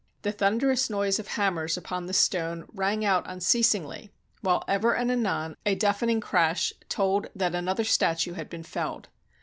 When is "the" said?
0.23-0.31, 2.07-2.13